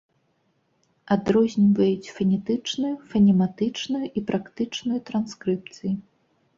[1.15, 5.99] Адрозніваюць фанетычную, фанематычную і практычную транскрыпцыі.